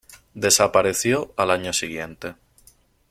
Desapareció 0.33 1.31
al 1.37 1.51
año 1.51 1.73
siguiente. 1.73 2.33